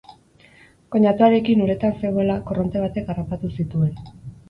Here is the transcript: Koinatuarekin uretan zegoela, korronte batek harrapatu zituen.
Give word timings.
Koinatuarekin 0.95 1.63
uretan 1.67 1.95
zegoela, 2.01 2.41
korronte 2.51 2.85
batek 2.89 3.15
harrapatu 3.17 3.57
zituen. 3.63 4.15